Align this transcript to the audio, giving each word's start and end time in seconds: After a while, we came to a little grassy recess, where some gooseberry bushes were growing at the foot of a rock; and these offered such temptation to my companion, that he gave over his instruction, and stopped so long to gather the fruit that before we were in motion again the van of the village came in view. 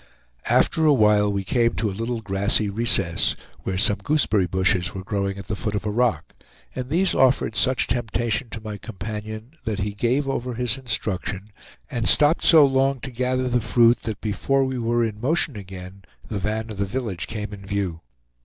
After 0.49 0.83
a 0.87 0.93
while, 0.95 1.31
we 1.31 1.43
came 1.43 1.75
to 1.75 1.87
a 1.91 1.93
little 1.93 2.21
grassy 2.21 2.71
recess, 2.71 3.35
where 3.59 3.77
some 3.77 3.97
gooseberry 4.03 4.47
bushes 4.47 4.95
were 4.95 5.03
growing 5.03 5.37
at 5.37 5.45
the 5.47 5.55
foot 5.55 5.75
of 5.75 5.85
a 5.85 5.91
rock; 5.91 6.33
and 6.75 6.89
these 6.89 7.13
offered 7.13 7.55
such 7.55 7.85
temptation 7.85 8.49
to 8.49 8.61
my 8.61 8.77
companion, 8.77 9.51
that 9.65 9.77
he 9.81 9.91
gave 9.93 10.27
over 10.27 10.55
his 10.55 10.75
instruction, 10.75 11.49
and 11.91 12.09
stopped 12.09 12.41
so 12.43 12.65
long 12.65 12.99
to 13.01 13.11
gather 13.11 13.47
the 13.47 13.61
fruit 13.61 13.97
that 13.97 14.21
before 14.21 14.63
we 14.65 14.79
were 14.79 15.03
in 15.05 15.21
motion 15.21 15.55
again 15.55 16.01
the 16.27 16.39
van 16.39 16.71
of 16.71 16.77
the 16.79 16.85
village 16.87 17.27
came 17.27 17.53
in 17.53 17.63
view. 17.63 18.01